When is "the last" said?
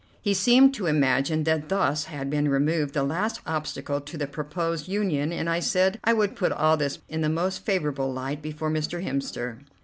2.95-3.39